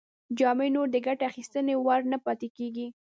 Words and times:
جامې 0.37 0.67
نور 0.75 0.87
د 0.91 0.97
ګټې 1.05 1.23
اخیستنې 1.31 1.75
وړ 1.77 2.01
نه 2.11 2.17
پاتې 2.25 2.47
کیږي. 2.57 2.87